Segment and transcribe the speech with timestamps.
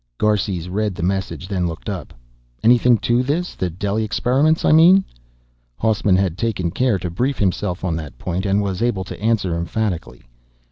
[0.17, 2.11] Garces read the message, then looked up.
[2.63, 3.53] "Anything to this?
[3.53, 5.03] The Delhi experiments, I mean?"
[5.79, 9.55] Hausman had taken care to brief himself on that point and was able to answer
[9.55, 10.23] emphatically.